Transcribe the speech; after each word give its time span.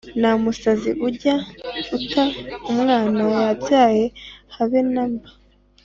nta 0.19 0.31
musazi 0.41 0.91
ujya 1.07 1.35
uta 1.97 2.23
umwna 2.69 2.97
yabyaye 3.39 4.05
habe 4.55 4.79
namba 4.93 5.29